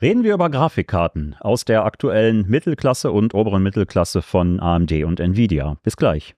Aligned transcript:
Reden 0.00 0.22
wir 0.22 0.34
über 0.34 0.48
Grafikkarten 0.48 1.34
aus 1.40 1.64
der 1.64 1.84
aktuellen 1.84 2.48
Mittelklasse 2.48 3.10
und 3.10 3.34
oberen 3.34 3.64
Mittelklasse 3.64 4.22
von 4.22 4.60
AMD 4.60 4.92
und 5.02 5.18
Nvidia. 5.18 5.76
Bis 5.82 5.96
gleich. 5.96 6.36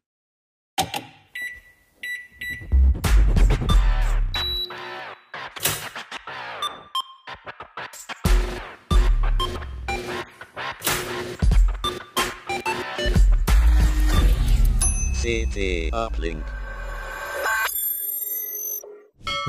CT 15.21 15.93
Uplink. 15.93 16.43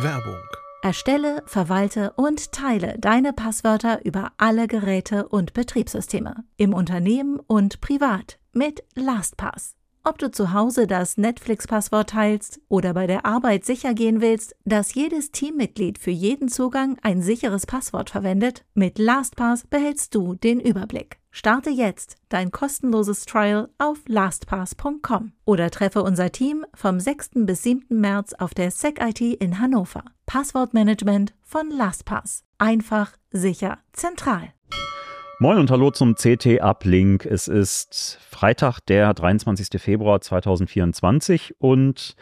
Werbung. 0.02 0.61
Erstelle, 0.84 1.44
verwalte 1.46 2.14
und 2.14 2.52
teile 2.52 2.96
deine 2.98 3.34
Passwörter 3.34 4.04
über 4.04 4.32
alle 4.38 4.68
Geräte 4.68 5.28
und 5.28 5.54
Betriebssysteme, 5.54 6.44
im 6.58 6.74
Unternehmen 6.74 7.40
und 7.40 7.82
privat 7.82 8.40
mit 8.52 8.84
LastPass. 8.96 9.76
Ob 10.04 10.18
du 10.18 10.32
zu 10.32 10.54
Hause 10.54 10.88
das 10.88 11.18
Netflix-Passwort 11.18 12.10
teilst 12.10 12.60
oder 12.68 12.96
bei 12.96 13.06
der 13.06 13.28
Arbeit 13.28 13.64
sicher 13.64 13.94
gehen 13.94 14.22
willst, 14.22 14.56
dass 14.66 14.96
jedes 14.96 15.30
Teammitglied 15.30 16.00
für 16.00 16.10
jeden 16.10 16.50
Zugang 16.50 16.98
ein 17.04 17.22
sicheres 17.22 17.68
Passwort 17.68 18.10
verwendet, 18.10 18.66
mit 18.74 18.98
LastPass 18.98 19.68
behältst 19.68 20.16
du 20.16 20.34
den 20.34 20.60
Überblick. 20.60 21.21
Starte 21.34 21.70
jetzt 21.70 22.18
dein 22.28 22.52
kostenloses 22.52 23.26
Trial 23.26 23.70
auf 23.78 24.00
lastpass.com 24.06 25.32
oder 25.46 25.72
treffe 25.72 26.04
unser 26.04 26.32
Team 26.34 26.66
vom 26.74 27.00
6. 27.00 27.32
bis 27.46 27.64
7. 27.64 27.86
März 27.90 28.34
auf 28.34 28.54
der 28.54 28.70
SecIT 28.70 29.22
in 29.22 29.60
Hannover. 29.60 30.04
Passwortmanagement 30.26 31.34
von 31.42 31.72
LastPass. 31.72 32.44
Einfach, 32.58 33.14
sicher, 33.32 33.78
zentral. 33.94 34.50
Moin 35.40 35.58
und 35.58 35.72
hallo 35.72 35.90
zum 35.90 36.16
CT 36.16 36.62
Uplink. 36.62 37.26
Es 37.26 37.48
ist 37.48 38.20
Freitag, 38.30 38.82
der 38.82 39.14
23. 39.14 39.82
Februar 39.82 40.20
2024 40.20 41.56
und 41.60 42.16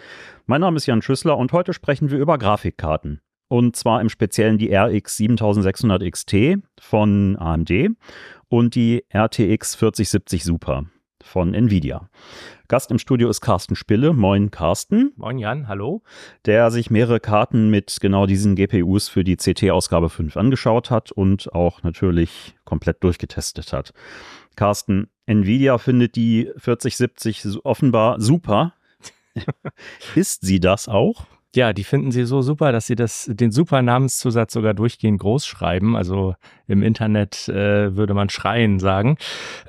mein 0.45 0.61
Name 0.61 0.77
ist 0.77 0.85
Jan 0.85 1.01
Schüssler 1.01 1.35
und 1.37 1.51
heute 1.51 1.73
sprechen 1.73 2.11
wir 2.11 2.19
über 2.19 2.37
Grafikkarten. 2.37 3.21
Und 3.49 3.75
zwar 3.75 3.99
im 3.99 4.09
Speziellen 4.09 4.57
die 4.57 4.73
RX 4.73 5.17
7600 5.17 6.09
XT 6.09 6.35
von 6.79 7.35
AMD 7.37 7.89
und 8.47 8.75
die 8.75 9.03
RTX 9.13 9.75
4070 9.75 10.43
Super 10.43 10.85
von 11.23 11.53
Nvidia. 11.53 12.09
Gast 12.67 12.91
im 12.91 12.99
Studio 12.99 13.29
ist 13.29 13.41
Carsten 13.41 13.75
Spille. 13.75 14.13
Moin, 14.13 14.51
Carsten. 14.51 15.13
Moin, 15.15 15.39
Jan. 15.39 15.67
Hallo. 15.67 16.03
Der 16.45 16.69
sich 16.71 16.91
mehrere 16.91 17.19
Karten 17.19 17.69
mit 17.69 17.97
genau 17.99 18.25
diesen 18.25 18.55
GPUs 18.55 19.09
für 19.09 19.23
die 19.23 19.35
CT-Ausgabe 19.35 20.09
5 20.09 20.37
angeschaut 20.37 20.91
hat 20.91 21.11
und 21.11 21.53
auch 21.53 21.83
natürlich 21.83 22.55
komplett 22.65 23.03
durchgetestet 23.03 23.73
hat. 23.73 23.93
Carsten, 24.55 25.09
Nvidia 25.25 25.77
findet 25.79 26.15
die 26.15 26.51
4070 26.57 27.65
offenbar 27.65 28.21
super. 28.21 28.73
ist 30.15 30.45
sie 30.45 30.59
das 30.59 30.87
auch? 30.87 31.25
Ja, 31.55 31.73
die 31.73 31.83
finden 31.83 32.11
sie 32.11 32.25
so 32.25 32.43
super, 32.43 32.71
dass 32.71 32.85
sie 32.85 32.95
das, 32.95 33.27
den 33.31 33.51
super 33.51 33.81
Namenszusatz 33.81 34.53
sogar 34.53 34.75
durchgehend 34.75 35.19
groß 35.19 35.47
schreiben. 35.47 35.95
Also 35.95 36.35
im 36.67 36.83
Internet 36.83 37.49
äh, 37.49 37.95
würde 37.95 38.13
man 38.13 38.29
schreien 38.29 38.79
sagen. 38.79 39.17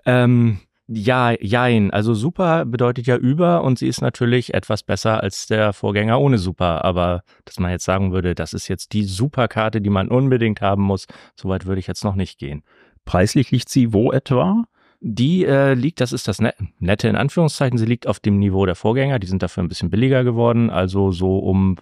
Ähm, 0.04 0.60
ja, 0.92 1.32
jein. 1.40 1.90
Also 1.90 2.14
super 2.14 2.64
bedeutet 2.66 3.06
ja 3.06 3.16
über 3.16 3.62
und 3.62 3.78
sie 3.78 3.86
ist 3.86 4.02
natürlich 4.02 4.52
etwas 4.52 4.82
besser 4.82 5.22
als 5.22 5.46
der 5.46 5.72
Vorgänger 5.72 6.20
ohne 6.20 6.36
super. 6.36 6.84
Aber 6.84 7.22
dass 7.46 7.58
man 7.60 7.70
jetzt 7.70 7.84
sagen 7.84 8.12
würde, 8.12 8.34
das 8.34 8.52
ist 8.52 8.68
jetzt 8.68 8.92
die 8.92 9.04
Superkarte, 9.04 9.80
die 9.80 9.88
man 9.88 10.08
unbedingt 10.08 10.60
haben 10.60 10.82
muss, 10.82 11.06
soweit 11.34 11.64
würde 11.64 11.78
ich 11.78 11.86
jetzt 11.86 12.04
noch 12.04 12.16
nicht 12.16 12.38
gehen. 12.38 12.62
Preislich 13.06 13.52
liegt 13.52 13.68
sie 13.70 13.92
wo 13.92 14.12
etwa? 14.12 14.64
Die 15.00 15.46
äh, 15.46 15.72
liegt, 15.72 16.00
das 16.00 16.12
ist 16.12 16.28
das 16.28 16.40
Nette 16.78 17.08
in 17.08 17.16
Anführungszeichen, 17.16 17.78
sie 17.78 17.86
liegt 17.86 18.06
auf 18.06 18.20
dem 18.20 18.38
Niveau 18.38 18.66
der 18.66 18.74
Vorgänger. 18.74 19.18
Die 19.18 19.26
sind 19.26 19.42
dafür 19.42 19.62
ein 19.62 19.68
bisschen 19.68 19.88
billiger 19.88 20.24
geworden, 20.24 20.68
also 20.68 21.10
so 21.10 21.38
um 21.38 21.78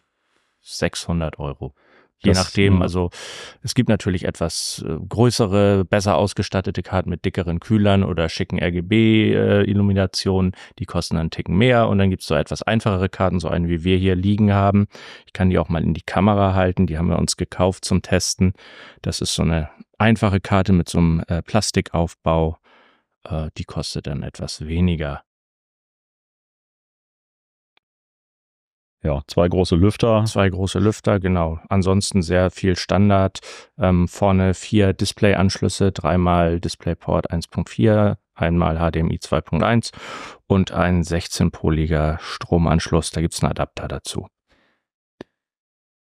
600 0.61 1.39
Euro. 1.39 1.75
Je 2.21 2.33
das, 2.33 2.39
nachdem, 2.39 2.83
also 2.83 3.11
es 3.63 3.75
gibt 3.75 3.89
natürlich 3.89 4.25
etwas 4.25 4.85
äh, 4.87 4.97
größere, 5.09 5.85
besser 5.85 6.17
ausgestattete 6.17 6.83
Karten 6.83 7.11
mit 7.11 7.25
dickeren 7.25 7.61
Kühlern 7.61 8.03
oder 8.03 8.29
schicken 8.29 8.59
RGB-Illuminationen, 8.59 10.53
äh, 10.53 10.57
die 10.81 10.87
kosten 10.87 11.17
einen 11.17 11.31
Ticken 11.31 11.57
mehr 11.57 11.89
und 11.89 11.99
dann 11.99 12.11
gibt 12.11 12.23
es 12.23 12.29
so 12.29 12.35
etwas 12.35 12.65
einfachere 12.65 13.09
Karten, 13.09 13.39
so 13.39 13.47
eine 13.47 13.69
wie 13.69 13.85
wir 13.85 13.97
hier 13.99 14.17
liegen 14.17 14.53
haben. 14.53 14.89
Ich 15.27 15.33
kann 15.33 15.51
die 15.51 15.59
auch 15.59 15.69
mal 15.69 15.83
in 15.83 15.95
die 15.95 16.03
Kamera 16.03 16.55
halten, 16.55 16.89
die 16.89 16.99
haben 16.99 17.09
wir 17.09 17.21
uns 17.21 17.37
gekauft 17.37 17.85
zum 17.85 18.03
Testen. 18.03 18.53
Das 19.01 19.21
ist 19.21 19.35
so 19.35 19.43
eine 19.43 19.71
einfache 19.97 20.41
Karte 20.41 20.73
mit 20.73 20.89
so 20.89 20.99
einem 20.99 21.23
äh, 21.29 21.43
Plastikaufbau 21.43 22.59
äh, 23.29 23.51
die 23.57 23.65
kostet 23.65 24.07
dann 24.07 24.23
etwas 24.23 24.67
weniger. 24.67 25.23
Ja, 29.03 29.23
zwei 29.29 29.49
große 29.49 29.77
Lüfter. 29.77 30.25
Zwei 30.27 30.49
große 30.49 30.81
Lüfter, 30.81 31.21
genau. 31.21 31.61
Ansonsten 31.69 32.21
sehr 32.21 32.51
viel 32.51 32.75
Standard. 32.75 33.39
Ähm, 33.79 34.09
vorne 34.09 34.55
vier 34.55 34.93
Display-Anschlüsse, 34.93 35.93
dreimal 35.93 36.59
DisplayPort 36.59 37.31
1.4, 37.31 38.17
einmal 38.35 38.77
HDMI 38.77 39.19
2.1 39.19 39.93
und 40.49 40.73
ein 40.73 41.03
16-poliger 41.05 42.19
Stromanschluss. 42.21 43.13
Da 43.13 43.21
gibt 43.21 43.35
es 43.35 43.43
einen 43.43 43.53
Adapter 43.53 43.87
dazu. 43.87 44.27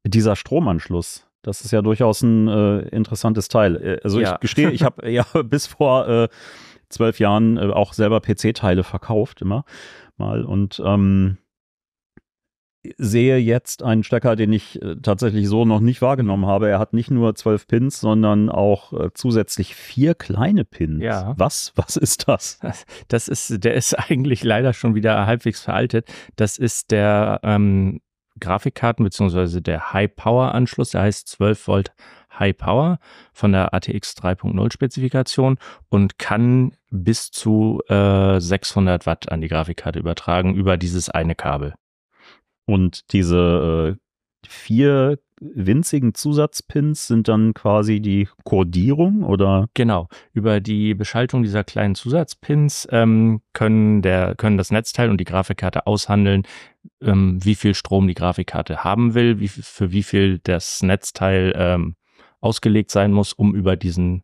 Dieser 0.05 0.37
Stromanschluss, 0.37 1.27
das 1.43 1.63
ist 1.63 1.73
ja 1.73 1.83
durchaus 1.83 2.23
ein 2.23 2.47
äh, 2.47 2.81
interessantes 2.91 3.49
Teil. 3.49 3.77
Äh, 3.77 4.01
also 4.05 4.21
ja. 4.21 4.35
ich 4.35 4.41
gestehe, 4.41 4.71
ich 4.71 4.85
habe 4.85 5.11
ja 5.11 5.25
bis 5.45 5.67
vor 5.67 6.07
äh, 6.09 6.29
zwölf 6.89 7.19
Jahren 7.19 7.57
äh, 7.57 7.71
auch 7.71 7.93
selber 7.93 8.21
PC-Teile 8.21 8.85
verkauft, 8.85 9.43
immer 9.43 9.65
mal. 10.17 10.45
Und 10.45 10.83
ähm, 10.85 11.39
sehe 12.99 13.39
jetzt 13.39 13.83
einen 13.83 14.05
Stecker, 14.05 14.37
den 14.37 14.53
ich 14.53 14.81
äh, 14.83 14.97
tatsächlich 14.97 15.49
so 15.49 15.65
noch 15.65 15.81
nicht 15.81 16.03
wahrgenommen 16.03 16.47
habe. 16.47 16.69
Er 16.69 16.79
hat 16.79 16.93
nicht 16.93 17.11
nur 17.11 17.35
zwölf 17.35 17.67
Pins, 17.67 18.01
sondern 18.01 18.49
auch 18.49 18.93
äh, 18.93 19.11
zusätzlich 19.15 19.75
vier 19.75 20.15
kleine 20.15 20.65
Pins. 20.65 21.03
Ja. 21.03 21.35
Was? 21.37 21.73
Was 21.77 21.97
ist 21.97 22.29
das? 22.29 22.61
Das 23.09 23.29
ist, 23.29 23.65
der 23.65 23.75
ist 23.75 23.95
eigentlich 24.11 24.45
leider 24.45 24.73
schon 24.73 24.95
wieder 24.95 25.27
halbwegs 25.27 25.63
veraltet. 25.63 26.09
Das 26.37 26.59
ist 26.59 26.91
der 26.91 27.41
ähm, 27.43 28.01
Grafikkarten 28.41 29.05
bzw. 29.05 29.61
der 29.61 29.93
High-Power-Anschluss, 29.93 30.91
der 30.91 31.03
heißt 31.03 31.29
12 31.29 31.69
Volt 31.69 31.93
High 32.39 32.57
Power 32.57 32.99
von 33.33 33.53
der 33.53 33.75
ATX 33.75 34.15
3.0 34.15 34.73
Spezifikation 34.73 35.59
und 35.89 36.19
kann 36.19 36.73
bis 36.91 37.31
zu 37.31 37.81
äh, 37.89 38.41
600 38.41 39.07
Watt 39.07 39.31
an 39.31 39.41
die 39.41 39.49
Grafikkarte 39.49 39.99
übertragen 39.99 40.55
über 40.55 40.77
dieses 40.77 41.09
eine 41.09 41.35
Kabel. 41.35 41.75
Und 42.67 43.13
diese 43.13 43.97
äh, 43.97 44.49
vier 44.49 45.19
winzigen 45.41 46.15
Zusatzpins 46.15 47.07
sind 47.07 47.29
dann 47.29 47.53
quasi 47.53 48.01
die 48.01 48.29
Codierung 48.45 49.23
oder? 49.23 49.69
Genau. 49.75 50.09
Über 50.33 50.61
die 50.61 50.95
Beschaltung 50.95 51.43
dieser 51.43 51.65
kleinen 51.65 51.95
Zusatzpins 51.95 52.89
ähm, 52.91 53.43
können, 53.53 54.03
der, 54.03 54.35
können 54.35 54.57
das 54.57 54.71
Netzteil 54.71 55.11
und 55.11 55.19
die 55.19 55.25
Grafikkarte 55.25 55.87
aushandeln, 55.87 56.45
ähm, 57.03 57.45
wie 57.45 57.55
viel 57.55 57.75
Strom 57.75 58.09
die 58.09 58.15
Grafikkarte 58.15 58.83
haben 58.83 59.15
will, 59.15 59.39
wie, 59.41 59.49
für 59.49 59.93
wie 59.93 60.03
viel 60.03 60.39
das 60.43 60.83
Netzteil 60.83 61.53
ähm, 61.57 61.97
ausgelegt 62.41 62.91
sein 62.91 63.13
muss, 63.13 63.33
um 63.33 63.55
über 63.55 63.77
diesen 63.77 64.23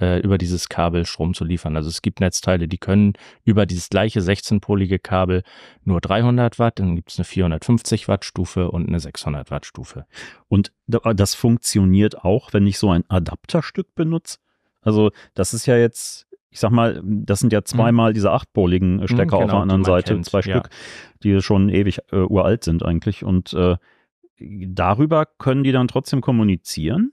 äh, 0.00 0.20
über 0.20 0.38
dieses 0.38 0.68
Kabel 0.68 1.04
Strom 1.06 1.34
zu 1.34 1.44
liefern. 1.44 1.76
Also 1.76 1.88
es 1.88 2.02
gibt 2.02 2.20
Netzteile, 2.20 2.68
die 2.68 2.78
können 2.78 3.14
über 3.44 3.66
dieses 3.66 3.88
gleiche 3.88 4.20
16-polige 4.20 4.98
Kabel 4.98 5.42
nur 5.84 6.00
300 6.00 6.58
Watt, 6.58 6.78
dann 6.78 6.94
gibt 6.94 7.10
es 7.10 7.18
eine 7.18 7.24
450 7.24 8.06
Watt 8.06 8.24
Stufe 8.24 8.70
und 8.70 8.88
eine 8.88 9.00
600 9.00 9.50
Watt 9.50 9.66
Stufe. 9.66 10.06
Und 10.46 10.72
das 10.86 11.34
funktioniert 11.34 12.24
auch, 12.24 12.52
wenn 12.52 12.66
ich 12.66 12.78
so 12.78 12.90
ein 12.90 13.04
Adapterstück 13.08 13.94
benutze? 13.94 14.38
Also 14.82 15.10
das 15.34 15.52
ist 15.52 15.66
ja 15.66 15.76
jetzt 15.76 16.28
ich 16.50 16.60
sag 16.60 16.70
mal, 16.70 17.02
das 17.04 17.40
sind 17.40 17.52
ja 17.52 17.62
zweimal 17.62 18.10
mhm. 18.10 18.14
diese 18.14 18.30
achtpoligen 18.32 19.06
Stecker 19.06 19.24
mhm, 19.24 19.28
genau, 19.28 19.38
auf 19.42 19.50
der 19.50 19.60
anderen 19.60 19.84
Seite, 19.84 20.14
kennt, 20.14 20.24
zwei 20.24 20.40
Stück, 20.40 20.54
ja. 20.54 20.70
die 21.22 21.40
schon 21.42 21.68
ewig 21.68 22.00
äh, 22.10 22.16
uralt 22.16 22.64
sind 22.64 22.82
eigentlich. 22.82 23.22
Und 23.22 23.52
äh, 23.52 23.76
darüber 24.40 25.26
können 25.26 25.62
die 25.62 25.72
dann 25.72 25.88
trotzdem 25.88 26.22
kommunizieren? 26.22 27.12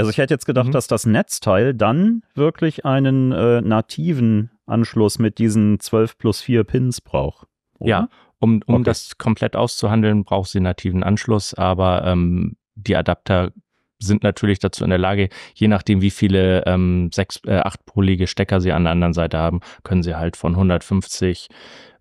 Also 0.00 0.10
ich 0.10 0.18
hätte 0.18 0.34
jetzt 0.34 0.46
gedacht, 0.46 0.68
mhm. 0.68 0.72
dass 0.72 0.86
das 0.86 1.06
Netzteil 1.06 1.74
dann 1.74 2.22
wirklich 2.34 2.84
einen 2.84 3.32
äh, 3.32 3.60
nativen 3.60 4.50
Anschluss 4.66 5.18
mit 5.18 5.38
diesen 5.38 5.78
12 5.80 6.18
plus 6.18 6.40
4 6.40 6.64
Pins 6.64 7.00
braucht. 7.00 7.46
Oder? 7.78 7.90
Ja, 7.90 8.08
um, 8.38 8.60
um 8.66 8.76
okay. 8.76 8.84
das 8.84 9.18
komplett 9.18 9.56
auszuhandeln, 9.56 10.24
braucht 10.24 10.50
sie 10.50 10.60
nativen 10.60 11.02
Anschluss, 11.02 11.54
aber 11.54 12.04
ähm, 12.04 12.56
die 12.74 12.96
Adapter 12.96 13.52
sind 13.98 14.22
natürlich 14.22 14.58
dazu 14.58 14.84
in 14.84 14.90
der 14.90 14.98
Lage, 14.98 15.28
je 15.54 15.68
nachdem, 15.68 16.00
wie 16.00 16.10
viele 16.10 16.64
ähm, 16.66 17.10
sechs, 17.12 17.40
äh, 17.46 17.56
achtpolige 17.56 18.26
Stecker 18.26 18.60
sie 18.60 18.72
an 18.72 18.84
der 18.84 18.92
anderen 18.92 19.14
Seite 19.14 19.38
haben, 19.38 19.60
können 19.82 20.02
sie 20.02 20.16
halt 20.16 20.36
von 20.36 20.52
150, 20.52 21.48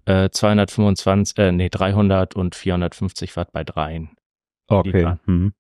äh, 0.06 0.30
225, 0.30 1.38
äh, 1.38 1.52
nee, 1.52 1.70
300 1.70 2.36
und 2.36 2.56
450 2.56 3.36
Watt 3.38 3.52
bei 3.54 3.64
dreien. 3.64 4.10
Okay. 4.68 5.16
Mhm. 5.26 5.54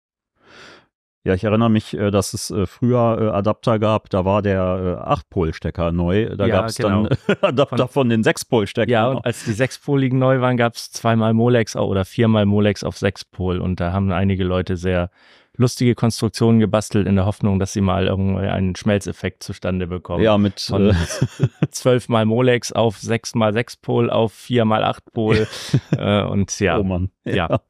Ja, 1.26 1.34
ich 1.34 1.46
erinnere 1.46 1.70
mich, 1.70 1.94
äh, 1.94 2.12
dass 2.12 2.34
es 2.34 2.52
äh, 2.52 2.66
früher 2.66 3.18
äh, 3.20 3.30
Adapter 3.30 3.80
gab, 3.80 4.10
da 4.10 4.26
war 4.26 4.42
der 4.42 5.08
8-Pol-Stecker 5.08 5.94
neu. 5.94 6.36
Da 6.36 6.46
ja, 6.46 6.56
gab 6.56 6.66
es 6.66 6.76
genau. 6.76 7.08
dann 7.08 7.38
Adapter 7.42 7.88
von, 7.88 7.88
von 7.88 8.10
den 8.10 8.24
6-Pol-Steckern. 8.24 8.92
Ja, 8.92 9.08
und 9.08 9.26
als 9.26 9.46
die 9.46 9.54
6-poligen 9.54 10.20
neu 10.20 10.42
waren, 10.42 10.58
gab 10.58 10.76
es 10.76 10.92
zweimal 10.92 11.34
Molex 11.34 11.78
oder 11.78 12.04
viermal 12.04 12.46
Molex 12.46 12.84
auf 12.84 12.98
6-Pol. 12.98 13.60
Und 13.60 13.80
da 13.80 13.94
haben 13.94 14.12
einige 14.12 14.44
Leute 14.44 14.76
sehr 14.76 15.10
lustige 15.56 15.96
Konstruktionen 15.96 16.60
gebastelt 16.60 17.08
in 17.08 17.16
der 17.16 17.26
Hoffnung, 17.26 17.60
dass 17.60 17.74
sie 17.74 17.82
mal 17.82 18.08
irgendwie 18.08 18.48
einen 18.48 18.76
Schmelzeffekt 18.76 19.44
zustande 19.44 19.88
bekommen. 19.88 20.24
Ja, 20.24 20.38
mit 20.38 20.60
von 20.60 20.90
äh, 20.90 20.96
zwölfmal 21.72 22.26
Molex 22.26 22.74
auf 22.74 22.98
sechsmal 22.98 23.54
Sechspol 23.54 24.10
auf 24.10 24.34
viermal 24.34 24.84
Achtpol 24.84 25.48
äh, 25.98 26.24
und 26.24 26.60
ja, 26.60 26.80
oh 26.80 26.84
Mann. 26.84 27.12
ja. 27.24 27.48
ja. 27.50 27.62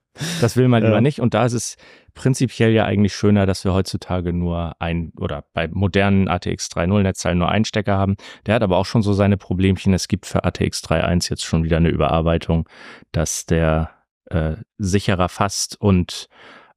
Das 0.42 0.56
will 0.58 0.68
man 0.68 0.84
ja. 0.84 0.90
lieber 0.90 1.02
nicht. 1.02 1.20
Und 1.20 1.34
da 1.34 1.46
ist 1.46 1.54
es 1.54 1.78
prinzipiell 2.14 2.72
ja 2.72 2.86
eigentlich 2.86 3.16
schöner, 3.16 3.46
dass 3.46 3.66
wir 3.66 3.74
heutzutage 3.74 4.34
nur 4.34 4.76
ein 4.80 5.12
oder 5.20 5.44
bei 5.54 5.68
modernen 5.68 6.28
ATX 6.28 6.68
3.0 6.68 7.02
Netzteilen 7.02 7.40
nur 7.40 7.50
einen 7.50 7.66
Stecker 7.66 7.98
haben. 7.98 8.16
Der 8.46 8.56
hat 8.56 8.64
aber 8.64 8.78
auch 8.78 8.86
schon 8.86 9.02
so 9.02 9.14
seine 9.14 9.38
Problemchen. 9.38 9.94
Es 9.94 10.08
gibt 10.08 10.26
für 10.26 10.44
ATX 10.44 10.84
3.1 10.84 11.30
jetzt 11.30 11.44
schon 11.44 11.64
wieder 11.64 11.78
eine 11.78 11.90
Überarbeitung, 11.90 12.70
dass 13.12 13.46
der 13.46 13.90
äh, 14.26 14.56
sicherer 14.78 15.30
fasst 15.30 15.80
und 15.80 16.28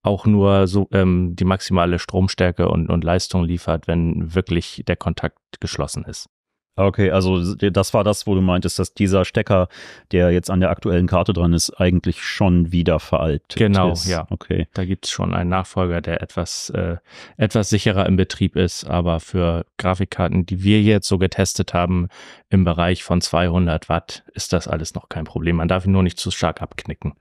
auch 0.03 0.25
nur 0.25 0.67
so 0.69 0.89
ähm, 0.93 1.35
die 1.35 1.44
maximale 1.44 1.99
Stromstärke 1.99 2.69
und, 2.69 2.89
und 2.89 3.05
Leistung 3.05 3.44
liefert, 3.44 3.89
wenn 3.89 4.35
wirklich 4.35 4.85
der 4.87 4.97
Kontakt 4.97 5.39
geschlossen 5.61 6.05
ist. 6.05 6.29
Okay, 6.78 7.11
also 7.11 7.55
das 7.55 7.94
war 7.94 8.05
das, 8.05 8.26
wo 8.26 8.34
du 8.34 8.43
meintest, 8.43 8.78
dass 8.78 8.93
dieser 8.93 9.25
Stecker, 9.25 9.69
der 10.12 10.31
jetzt 10.31 10.50
an 10.50 10.61
der 10.61 10.69
aktuellen 10.69 11.06
Karte 11.06 11.32
dran 11.32 11.55
ist, 11.55 11.70
eigentlich 11.81 12.23
schon 12.23 12.70
wieder 12.70 13.00
veraltet 13.00 13.56
genau, 13.56 13.93
ist. 13.93 14.05
Genau, 14.05 14.17
ja. 14.19 14.26
Okay. 14.28 14.69
Da 14.75 14.84
gibt 14.84 15.06
es 15.06 15.11
schon 15.11 15.34
einen 15.34 15.49
Nachfolger, 15.49 16.02
der 16.02 16.23
etwas, 16.23 16.69
äh, 16.70 16.96
etwas 17.38 17.70
sicherer 17.70 18.05
im 18.05 18.17
Betrieb 18.17 18.56
ist, 18.56 18.84
aber 18.84 19.20
für 19.20 19.64
Grafikkarten, 19.78 20.44
die 20.44 20.62
wir 20.62 20.82
jetzt 20.82 21.08
so 21.08 21.17
getestet 21.17 21.73
haben, 21.73 22.08
im 22.50 22.64
Bereich 22.64 23.02
von 23.02 23.22
200 23.22 23.88
Watt, 23.88 24.25
ist 24.34 24.52
das 24.52 24.69
alles 24.69 24.94
noch 24.94 25.08
kein 25.08 25.25
Problem. 25.25 25.56
Man 25.56 25.69
darf 25.69 25.87
ihn 25.87 25.93
nur 25.93 26.02
nicht 26.02 26.19
zu 26.19 26.31
stark 26.31 26.61
abknicken. 26.61 27.14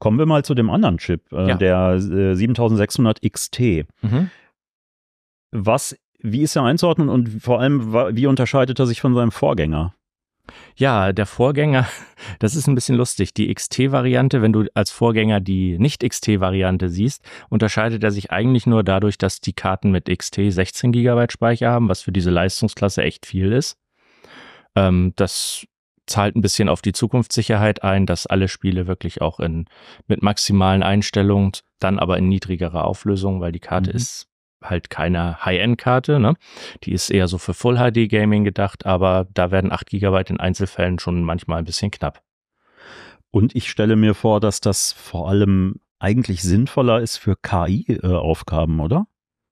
Kommen 0.00 0.18
wir 0.18 0.26
mal 0.26 0.44
zu 0.44 0.54
dem 0.54 0.70
anderen 0.70 0.98
Chip, 0.98 1.32
äh, 1.32 1.48
ja. 1.50 1.54
der 1.54 1.94
äh, 1.94 2.34
7600 2.34 3.20
XT. 3.22 3.60
Mhm. 4.02 4.30
Was, 5.52 5.96
wie 6.32 6.42
ist 6.42 6.56
er 6.56 6.64
einzuordnen 6.64 7.08
und 7.08 7.42
vor 7.42 7.60
allem, 7.60 7.92
wie 8.16 8.26
unterscheidet 8.26 8.78
er 8.78 8.86
sich 8.86 9.00
von 9.00 9.14
seinem 9.14 9.30
Vorgänger? 9.30 9.94
Ja, 10.76 11.12
der 11.12 11.26
Vorgänger, 11.26 11.86
das 12.38 12.54
ist 12.54 12.66
ein 12.66 12.74
bisschen 12.74 12.96
lustig. 12.96 13.32
Die 13.34 13.52
XT-Variante, 13.52 14.42
wenn 14.42 14.52
du 14.52 14.64
als 14.74 14.90
Vorgänger 14.90 15.40
die 15.40 15.78
Nicht-XT-Variante 15.78 16.88
siehst, 16.88 17.22
unterscheidet 17.48 18.04
er 18.04 18.10
sich 18.10 18.30
eigentlich 18.30 18.66
nur 18.66 18.84
dadurch, 18.84 19.18
dass 19.18 19.40
die 19.40 19.52
Karten 19.52 19.90
mit 19.90 20.06
XT 20.06 20.40
16 20.48 20.92
GB 20.92 21.26
Speicher 21.30 21.70
haben, 21.70 21.88
was 21.88 22.02
für 22.02 22.12
diese 22.12 22.30
Leistungsklasse 22.30 23.02
echt 23.02 23.26
viel 23.26 23.52
ist. 23.52 23.78
Ähm, 24.74 25.12
das 25.16 25.66
zahlt 26.06 26.36
ein 26.36 26.42
bisschen 26.42 26.68
auf 26.68 26.82
die 26.82 26.92
Zukunftssicherheit 26.92 27.82
ein, 27.82 28.06
dass 28.06 28.26
alle 28.26 28.48
Spiele 28.48 28.86
wirklich 28.86 29.22
auch 29.22 29.40
in, 29.40 29.66
mit 30.06 30.22
maximalen 30.22 30.82
Einstellungen, 30.82 31.52
dann 31.80 31.98
aber 31.98 32.16
in 32.18 32.28
niedrigerer 32.28 32.84
Auflösung, 32.84 33.40
weil 33.40 33.52
die 33.52 33.60
Karte 33.60 33.90
mhm. 33.90 33.96
ist 33.96 34.28
halt 34.70 34.90
keine 34.90 35.44
High-End-Karte, 35.44 36.20
ne? 36.20 36.34
Die 36.84 36.92
ist 36.92 37.10
eher 37.10 37.28
so 37.28 37.38
für 37.38 37.54
Full-HD-Gaming 37.54 38.44
gedacht, 38.44 38.86
aber 38.86 39.26
da 39.32 39.50
werden 39.50 39.72
8 39.72 39.88
GB 39.90 40.24
in 40.28 40.40
Einzelfällen 40.40 40.98
schon 40.98 41.22
manchmal 41.22 41.58
ein 41.58 41.64
bisschen 41.64 41.90
knapp. 41.90 42.22
Und 43.30 43.54
ich 43.54 43.70
stelle 43.70 43.96
mir 43.96 44.14
vor, 44.14 44.40
dass 44.40 44.60
das 44.60 44.92
vor 44.92 45.28
allem 45.28 45.76
eigentlich 45.98 46.42
sinnvoller 46.42 47.00
ist 47.00 47.16
für 47.16 47.36
KI-Aufgaben, 47.36 48.80
oder? 48.80 49.06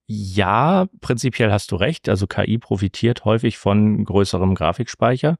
Ja, 0.06 0.86
prinzipiell 1.00 1.50
hast 1.50 1.72
du 1.72 1.76
recht. 1.76 2.08
Also 2.08 2.26
KI 2.26 2.58
profitiert 2.58 3.24
häufig 3.24 3.56
von 3.56 4.04
größerem 4.04 4.54
Grafikspeicher. 4.54 5.36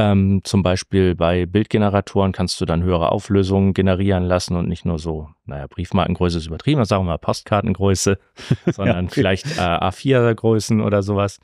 Ähm, 0.00 0.40
zum 0.44 0.62
Beispiel 0.62 1.14
bei 1.14 1.44
Bildgeneratoren 1.44 2.32
kannst 2.32 2.58
du 2.58 2.64
dann 2.64 2.82
höhere 2.82 3.12
Auflösungen 3.12 3.74
generieren 3.74 4.24
lassen 4.24 4.56
und 4.56 4.66
nicht 4.66 4.86
nur 4.86 4.98
so, 4.98 5.28
naja, 5.44 5.66
Briefmarkengröße 5.66 6.38
ist 6.38 6.46
übertrieben, 6.46 6.82
sagen 6.86 7.02
wir 7.04 7.08
mal 7.08 7.18
Postkartengröße, 7.18 8.18
sondern 8.72 9.06
ja, 9.06 9.10
vielleicht 9.10 9.58
äh, 9.58 9.60
A4-Größen 9.60 10.80
oder 10.80 11.02
sowas. 11.02 11.38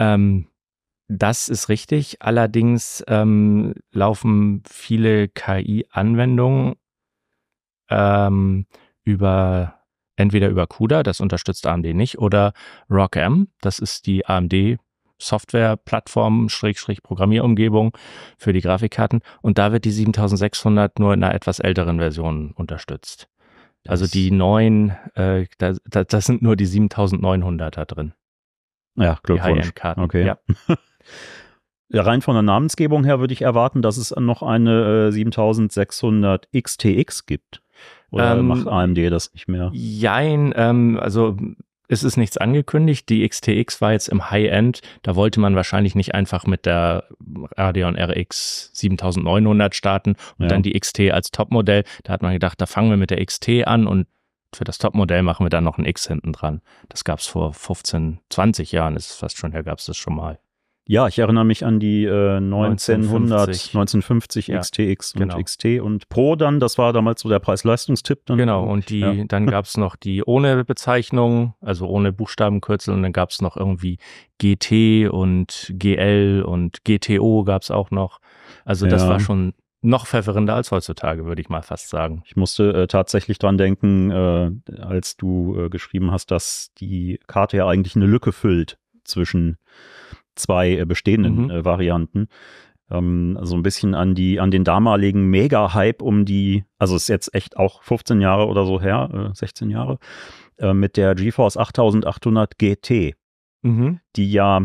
Ähm, 0.00 0.48
das 1.06 1.48
ist 1.48 1.68
richtig. 1.68 2.20
Allerdings 2.20 3.04
ähm, 3.06 3.74
laufen 3.92 4.64
viele 4.68 5.28
KI-Anwendungen 5.28 6.74
ähm, 7.90 8.66
über 9.04 9.74
entweder 10.16 10.48
über 10.48 10.66
CUDA, 10.66 11.04
das 11.04 11.20
unterstützt 11.20 11.64
AMD 11.64 11.94
nicht, 11.94 12.18
oder 12.18 12.54
ROCm, 12.90 13.44
das 13.60 13.78
ist 13.78 14.06
die 14.06 14.26
AMD 14.26 14.80
Software-Plattform, 15.18 16.48
Schrägstrich 16.48 17.02
Programmierumgebung 17.02 17.96
für 18.36 18.52
die 18.52 18.60
Grafikkarten. 18.60 19.20
Und 19.42 19.58
da 19.58 19.72
wird 19.72 19.84
die 19.84 19.90
7600 19.90 20.98
nur 20.98 21.14
in 21.14 21.22
einer 21.22 21.34
etwas 21.34 21.58
älteren 21.58 21.98
Version 21.98 22.52
unterstützt. 22.52 23.28
Also 23.86 24.06
die 24.06 24.30
neuen, 24.30 24.90
äh, 25.14 25.46
da, 25.58 25.74
da, 25.86 26.04
das 26.04 26.26
sind 26.26 26.42
nur 26.42 26.56
die 26.56 26.66
7900er 26.66 27.84
drin. 27.84 28.12
Ja, 28.96 29.18
Glückwunsch. 29.22 29.74
karten 29.74 30.00
Okay. 30.02 30.26
Ja. 30.26 30.38
ja. 31.88 32.02
rein 32.02 32.20
von 32.20 32.34
der 32.34 32.42
Namensgebung 32.42 33.04
her 33.04 33.20
würde 33.20 33.32
ich 33.32 33.42
erwarten, 33.42 33.80
dass 33.80 33.96
es 33.96 34.10
noch 34.10 34.42
eine 34.42 35.08
äh, 35.08 35.12
7600 35.12 36.48
XTX 36.52 37.26
gibt. 37.26 37.62
Oder 38.10 38.36
ähm, 38.36 38.46
macht 38.46 38.66
AMD 38.66 38.98
das 39.10 39.32
nicht 39.32 39.48
mehr? 39.48 39.70
Jein, 39.72 40.52
ähm, 40.56 40.98
also 41.00 41.36
es 41.88 42.02
ist 42.02 42.16
nichts 42.16 42.36
angekündigt. 42.36 43.08
Die 43.08 43.26
XTX 43.26 43.80
war 43.80 43.92
jetzt 43.92 44.08
im 44.08 44.30
High-End. 44.30 44.80
Da 45.02 45.16
wollte 45.16 45.40
man 45.40 45.56
wahrscheinlich 45.56 45.94
nicht 45.94 46.14
einfach 46.14 46.46
mit 46.46 46.66
der 46.66 47.08
Radeon 47.56 47.98
RX 47.98 48.70
7900 48.74 49.74
starten 49.74 50.16
und 50.36 50.44
ja. 50.44 50.48
dann 50.48 50.62
die 50.62 50.78
XT 50.78 51.10
als 51.10 51.30
Topmodell. 51.30 51.84
Da 52.04 52.12
hat 52.12 52.22
man 52.22 52.32
gedacht, 52.32 52.60
da 52.60 52.66
fangen 52.66 52.90
wir 52.90 52.96
mit 52.98 53.10
der 53.10 53.24
XT 53.24 53.66
an 53.66 53.86
und 53.86 54.06
für 54.54 54.64
das 54.64 54.78
Topmodell 54.78 55.22
machen 55.22 55.44
wir 55.44 55.50
dann 55.50 55.64
noch 55.64 55.78
ein 55.78 55.84
X 55.84 56.08
hinten 56.08 56.32
dran. 56.32 56.62
Das 56.88 57.04
gab 57.04 57.18
es 57.18 57.26
vor 57.26 57.52
15, 57.52 58.20
20 58.30 58.72
Jahren, 58.72 58.96
ist 58.96 59.12
fast 59.12 59.36
schon 59.36 59.52
her, 59.52 59.62
gab 59.62 59.78
es 59.78 59.86
das 59.86 59.96
schon 59.96 60.14
mal. 60.14 60.38
Ja, 60.90 61.06
ich 61.06 61.18
erinnere 61.18 61.44
mich 61.44 61.66
an 61.66 61.80
die 61.80 62.06
äh, 62.06 62.38
1900, 62.38 63.48
1950, 63.48 63.74
1950 63.74 64.46
ja, 64.46 64.60
XTX 64.60 65.12
und 65.12 65.20
genau. 65.20 65.42
XT 65.42 65.64
und 65.82 66.08
Pro 66.08 66.34
dann, 66.34 66.60
das 66.60 66.78
war 66.78 66.94
damals 66.94 67.20
so 67.20 67.28
der 67.28 67.40
Preis-Leistungstipp. 67.40 68.24
Genau, 68.24 68.64
und 68.64 68.88
die, 68.88 69.00
ja. 69.00 69.24
dann 69.28 69.46
gab 69.50 69.66
es 69.66 69.76
noch 69.76 69.96
die 69.96 70.24
ohne 70.24 70.64
Bezeichnung, 70.64 71.52
also 71.60 71.86
ohne 71.86 72.10
Buchstabenkürzel 72.10 72.94
und 72.94 73.02
dann 73.02 73.12
gab 73.12 73.28
es 73.28 73.42
noch 73.42 73.58
irgendwie 73.58 73.98
GT 74.38 75.10
und 75.10 75.74
GL 75.74 76.42
und 76.42 76.82
GTO 76.84 77.44
gab 77.44 77.60
es 77.60 77.70
auch 77.70 77.90
noch. 77.90 78.20
Also 78.64 78.86
das 78.86 79.02
ja. 79.02 79.10
war 79.10 79.20
schon 79.20 79.52
noch 79.82 80.06
verwirrender 80.06 80.54
als 80.54 80.70
heutzutage, 80.70 81.26
würde 81.26 81.42
ich 81.42 81.50
mal 81.50 81.60
fast 81.60 81.90
sagen. 81.90 82.22
Ich 82.24 82.34
musste 82.34 82.72
äh, 82.72 82.86
tatsächlich 82.86 83.38
dran 83.38 83.58
denken, 83.58 84.10
äh, 84.10 84.50
als 84.80 85.18
du 85.18 85.54
äh, 85.54 85.68
geschrieben 85.68 86.12
hast, 86.12 86.30
dass 86.30 86.70
die 86.78 87.20
Karte 87.26 87.58
ja 87.58 87.68
eigentlich 87.68 87.94
eine 87.94 88.06
Lücke 88.06 88.32
füllt 88.32 88.78
zwischen 89.04 89.58
zwei 90.38 90.72
äh, 90.72 90.84
bestehenden 90.84 91.44
mhm. 91.44 91.50
äh, 91.50 91.64
Varianten. 91.64 92.28
Ähm, 92.90 93.38
so 93.42 93.54
ein 93.54 93.62
bisschen 93.62 93.94
an 93.94 94.14
die, 94.14 94.40
an 94.40 94.50
den 94.50 94.64
damaligen 94.64 95.26
Mega-Hype 95.26 96.00
um 96.00 96.24
die, 96.24 96.64
also 96.78 96.96
ist 96.96 97.08
jetzt 97.08 97.34
echt 97.34 97.56
auch 97.56 97.82
15 97.82 98.20
Jahre 98.20 98.46
oder 98.46 98.64
so 98.64 98.80
her, 98.80 99.30
äh, 99.32 99.34
16 99.34 99.70
Jahre, 99.70 99.98
äh, 100.58 100.72
mit 100.72 100.96
der 100.96 101.14
GeForce 101.14 101.58
8800 101.58 102.58
GT, 102.58 103.14
mhm. 103.62 104.00
die 104.16 104.32
ja 104.32 104.62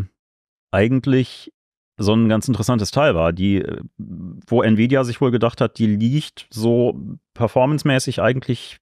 eigentlich 0.71 1.51
so 1.97 2.13
ein 2.13 2.27
ganz 2.29 2.47
interessantes 2.47 2.91
Teil 2.91 3.13
war, 3.13 3.33
die, 3.33 3.63
wo 3.97 4.61
Nvidia 4.61 5.03
sich 5.03 5.21
wohl 5.21 5.31
gedacht 5.31 5.61
hat, 5.61 5.77
die 5.77 5.85
liegt 5.85 6.47
so 6.49 6.99
performancemäßig 7.33 8.21
eigentlich 8.21 8.79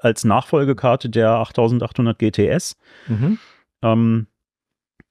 als 0.00 0.24
Nachfolgekarte 0.24 1.10
der 1.10 1.30
8800 1.30 2.18
GTS. 2.18 2.76
Mhm. 3.08 3.38
Ähm, 3.82 4.26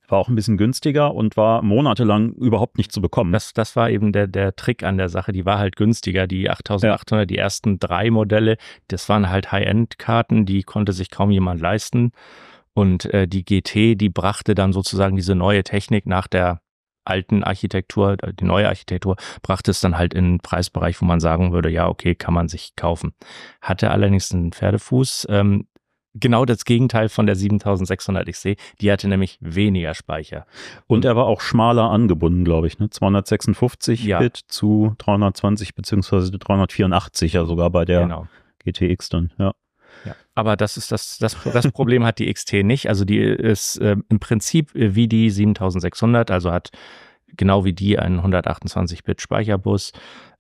war 0.07 0.19
auch 0.19 0.29
ein 0.29 0.35
bisschen 0.35 0.57
günstiger 0.57 1.13
und 1.13 1.37
war 1.37 1.61
monatelang 1.61 2.33
überhaupt 2.33 2.77
nicht 2.77 2.91
zu 2.91 3.01
bekommen. 3.01 3.31
Das, 3.31 3.53
das 3.53 3.75
war 3.75 3.89
eben 3.89 4.11
der, 4.11 4.27
der 4.27 4.55
Trick 4.55 4.83
an 4.83 4.97
der 4.97 5.09
Sache. 5.09 5.31
Die 5.31 5.45
war 5.45 5.59
halt 5.59 5.75
günstiger. 5.75 6.27
Die 6.27 6.49
8800, 6.49 7.21
ja. 7.21 7.25
die 7.25 7.37
ersten 7.37 7.79
drei 7.79 8.09
Modelle, 8.09 8.57
das 8.87 9.09
waren 9.09 9.29
halt 9.29 9.51
High-End-Karten, 9.51 10.45
die 10.45 10.63
konnte 10.63 10.93
sich 10.93 11.09
kaum 11.09 11.31
jemand 11.31 11.61
leisten. 11.61 12.11
Und 12.73 13.05
äh, 13.13 13.27
die 13.27 13.43
GT, 13.43 13.95
die 13.99 14.09
brachte 14.09 14.53
dann 14.53 14.71
sozusagen 14.71 15.15
diese 15.15 15.35
neue 15.35 15.63
Technik 15.63 16.05
nach 16.05 16.27
der 16.27 16.61
alten 17.07 17.43
Architektur, 17.43 18.17
die 18.17 18.45
neue 18.45 18.67
Architektur, 18.67 19.15
brachte 19.41 19.71
es 19.71 19.79
dann 19.79 19.97
halt 19.97 20.13
in 20.13 20.25
einen 20.25 20.39
Preisbereich, 20.39 21.01
wo 21.01 21.05
man 21.05 21.19
sagen 21.19 21.53
würde, 21.53 21.69
ja, 21.69 21.87
okay, 21.87 22.15
kann 22.15 22.33
man 22.33 22.49
sich 22.49 22.75
kaufen. 22.75 23.13
Hatte 23.61 23.91
allerdings 23.91 24.31
einen 24.31 24.51
Pferdefuß. 24.51 25.27
Ähm, 25.29 25.67
genau 26.19 26.45
das 26.45 26.65
Gegenteil 26.65 27.09
von 27.09 27.25
der 27.25 27.35
7600 27.35 28.27
XC. 28.27 28.57
Die 28.81 28.91
hatte 28.91 29.07
nämlich 29.07 29.37
weniger 29.41 29.93
Speicher. 29.93 30.45
Und 30.87 31.05
er 31.05 31.15
war 31.15 31.25
auch 31.25 31.41
schmaler 31.41 31.89
angebunden, 31.89 32.43
glaube 32.43 32.67
ich. 32.67 32.79
Ne? 32.79 32.89
256 32.89 34.03
ja. 34.03 34.19
Bit 34.19 34.37
zu 34.47 34.95
320 34.99 35.75
beziehungsweise 35.75 36.31
384 36.31 37.33
ja 37.33 37.45
sogar 37.45 37.69
bei 37.69 37.85
der 37.85 38.01
genau. 38.01 38.27
GTX 38.63 39.09
dann. 39.09 39.33
Ja. 39.37 39.53
Ja, 40.05 40.15
aber 40.35 40.55
das 40.55 40.77
ist 40.77 40.91
das, 40.91 41.17
das, 41.17 41.35
das 41.51 41.71
Problem 41.71 42.05
hat 42.05 42.19
die 42.19 42.31
XT 42.31 42.63
nicht. 42.63 42.87
Also 42.87 43.03
die 43.03 43.19
ist 43.19 43.77
äh, 43.77 43.95
im 44.09 44.19
Prinzip 44.19 44.69
wie 44.73 45.07
die 45.07 45.29
7600, 45.29 46.29
also 46.29 46.51
hat 46.51 46.69
genau 47.35 47.65
wie 47.65 47.73
die 47.73 47.99
einen 47.99 48.21
128-Bit 48.21 49.21
Speicherbus, 49.21 49.91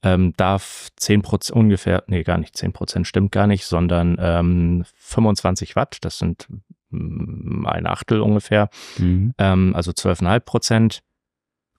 ähm, 0.03 0.33
darf 0.37 0.89
10% 0.99 1.51
ungefähr, 1.51 2.03
nee, 2.07 2.23
gar 2.23 2.37
nicht 2.37 2.55
10% 2.55 3.05
stimmt 3.05 3.31
gar 3.31 3.47
nicht, 3.47 3.65
sondern 3.65 4.17
ähm, 4.19 4.85
25 4.95 5.75
Watt, 5.75 5.97
das 6.01 6.19
sind 6.19 6.47
mm, 6.89 7.65
ein 7.65 7.87
Achtel 7.87 8.21
ungefähr, 8.21 8.69
mhm. 8.97 9.33
ähm, 9.37 9.75
also 9.75 9.91
12,5 9.91 10.39
Prozent 10.41 11.03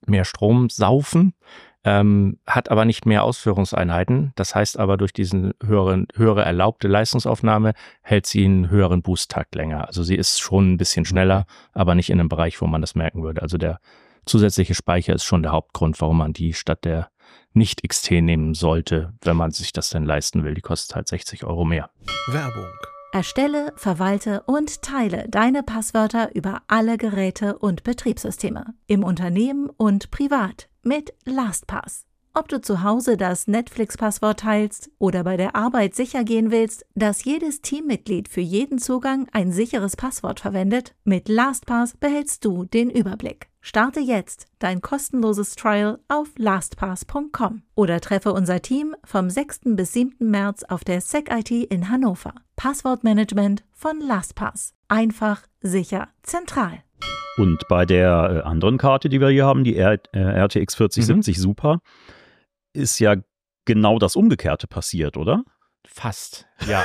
mehr 0.07 0.25
Strom 0.25 0.69
saufen 0.69 1.35
ähm, 1.89 2.39
hat 2.47 2.71
aber 2.71 2.85
nicht 2.85 3.07
mehr 3.07 3.25
Ausführungseinheiten. 3.25 4.33
Das 4.35 4.55
heißt 4.55 4.79
aber, 4.79 4.97
durch 4.97 5.13
diese 5.13 5.55
höhere, 5.65 6.05
höhere 6.15 6.45
erlaubte 6.45 6.89
Leistungsaufnahme 6.89 7.73
hält 8.03 8.27
sie 8.27 8.45
einen 8.45 8.69
höheren 8.69 9.01
Boosttakt 9.03 9.55
länger. 9.55 9.87
Also 9.87 10.03
sie 10.03 10.17
ist 10.17 10.41
schon 10.41 10.73
ein 10.73 10.77
bisschen 10.77 11.05
schneller, 11.05 11.47
aber 11.73 11.95
nicht 11.95 12.11
in 12.11 12.21
einem 12.21 12.29
Bereich, 12.29 12.61
wo 12.61 12.67
man 12.67 12.81
das 12.81 12.95
merken 12.95 13.23
würde. 13.23 13.43
Also 13.43 13.59
der 13.59 13.81
zusätzliche 14.29 14.75
Speicher 14.75 15.15
ist 15.15 15.25
schon 15.25 15.43
der 15.43 15.53
Hauptgrund, 15.53 16.01
warum 16.01 16.19
man 16.19 16.33
die 16.33 16.53
statt 16.53 16.85
der 16.85 17.11
nicht 17.53 17.87
XT 17.87 18.13
nehmen 18.13 18.55
sollte, 18.55 19.15
wenn 19.23 19.37
man 19.37 19.51
sich 19.51 19.73
das 19.73 19.91
denn 19.91 20.05
leisten 20.05 20.45
will. 20.45 20.55
Die 20.55 20.61
kostet 20.61 20.95
halt 20.95 21.09
60 21.09 21.45
Euro 21.45 21.65
mehr. 21.65 21.91
Werbung. 22.29 22.69
Erstelle, 23.13 23.73
verwalte 23.77 24.43
und 24.43 24.83
teile 24.83 25.27
deine 25.29 25.63
Passwörter 25.63 26.35
über 26.35 26.63
alle 26.69 26.99
Geräte 26.99 27.59
und 27.59 27.83
Betriebssysteme, 27.83 28.75
im 28.87 29.03
Unternehmen 29.03 29.71
und 29.71 30.11
privat 30.11 30.69
mit 30.83 31.15
LastPass. 31.25 32.08
Ob 32.39 32.47
du 32.47 32.61
zu 32.61 32.85
Hause 32.85 33.17
das 33.17 33.49
Netflix-Passwort 33.49 34.39
teilst 34.39 34.93
oder 35.01 35.25
bei 35.25 35.37
der 35.37 35.57
Arbeit 35.57 35.97
sicher 35.97 36.23
gehen 36.23 36.53
willst, 36.53 36.87
dass 36.95 37.25
jedes 37.25 37.63
Teammitglied 37.63 38.29
für 38.29 38.41
jeden 38.41 38.79
Zugang 38.79 39.27
ein 39.33 39.51
sicheres 39.51 39.97
Passwort 39.97 40.39
verwendet, 40.39 40.95
mit 41.03 41.29
LastPass 41.29 41.97
behältst 41.97 42.45
du 42.45 42.65
den 42.65 42.91
Überblick. 42.91 43.49
Starte 43.61 43.99
jetzt 43.99 44.47
dein 44.61 44.81
kostenloses 44.83 45.57
Trial 45.57 45.99
auf 46.07 46.29
lastpass.com 46.39 47.63
oder 47.75 48.01
treffe 48.01 48.33
unser 48.33 48.63
Team 48.63 48.95
vom 49.03 49.31
6. 49.31 49.63
bis 49.75 49.95
7. 49.95 50.15
März 50.21 50.63
auf 50.63 50.85
der 50.85 51.01
SecIT 51.01 51.51
in 51.51 51.91
Hannover. 51.91 52.35
Passwortmanagement 52.55 53.65
von 53.73 54.01
LastPass. 54.01 54.75
Einfach, 54.87 55.43
sicher, 55.61 56.07
zentral. 56.23 56.85
Und 57.37 57.67
bei 57.69 57.85
der 57.85 58.43
äh, 58.45 58.49
anderen 58.49 58.79
Karte, 58.79 59.09
die 59.09 59.21
wir 59.21 59.29
hier 59.29 59.45
haben, 59.45 59.65
die 59.65 59.77
R 59.77 59.99
äh, 60.13 60.21
RTX 60.21 60.77
4070 60.77 61.37
mhm. 61.37 61.41
Super, 61.41 61.81
ist 62.73 62.99
ja 62.99 63.17
genau 63.65 63.99
das 63.99 64.17
Umgekehrte 64.17 64.67
passiert, 64.67 65.17
oder? 65.17 65.43
Fast, 65.87 66.47
ja. 66.67 66.85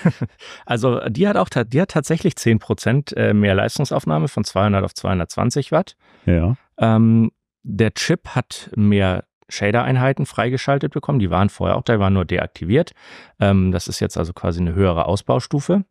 also 0.66 1.00
die 1.08 1.26
hat 1.26 1.36
auch 1.36 1.48
die 1.48 1.80
hat 1.80 1.90
tatsächlich 1.90 2.34
10% 2.34 3.16
äh, 3.16 3.34
mehr 3.34 3.54
Leistungsaufnahme 3.54 4.28
von 4.28 4.44
200 4.44 4.84
auf 4.84 4.94
220 4.94 5.72
Watt. 5.72 5.96
Ja. 6.24 6.56
Ähm, 6.78 7.32
der 7.62 7.94
Chip 7.94 8.28
hat 8.28 8.70
mehr 8.76 9.24
Shader-Einheiten 9.48 10.26
freigeschaltet 10.26 10.92
bekommen. 10.92 11.18
Die 11.18 11.30
waren 11.30 11.48
vorher 11.48 11.76
auch 11.76 11.82
da, 11.82 11.94
die 11.94 12.00
waren 12.00 12.12
nur 12.12 12.24
deaktiviert. 12.24 12.92
Ähm, 13.40 13.72
das 13.72 13.88
ist 13.88 14.00
jetzt 14.00 14.16
also 14.16 14.32
quasi 14.32 14.60
eine 14.60 14.74
höhere 14.74 15.06
Ausbaustufe 15.06 15.84